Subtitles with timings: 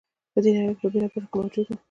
[0.33, 1.79] په نړۍ په بېلابېلو برخو کې موجود و